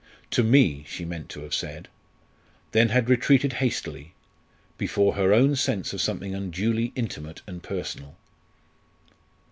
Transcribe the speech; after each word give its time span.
"To 0.31 0.41
me," 0.41 0.83
she 0.87 1.05
meant 1.05 1.29
to 1.29 1.43
have 1.43 1.53
said; 1.53 1.87
then 2.71 2.89
had 2.89 3.07
retreated 3.07 3.53
hastily, 3.61 4.15
before 4.75 5.13
her 5.13 5.31
own 5.31 5.55
sense 5.55 5.93
of 5.93 6.01
something 6.01 6.33
unduly 6.33 6.91
intimate 6.95 7.43
and 7.45 7.61
personal. 7.61 8.17